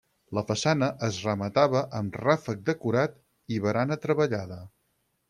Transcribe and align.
La 0.35 0.43
façana 0.51 0.87
es 1.07 1.19
rematava 1.25 1.83
amb 1.99 2.17
ràfec 2.21 2.63
decorat 2.71 3.15
i 3.57 3.61
barana 3.67 3.99
treballada. 4.07 4.59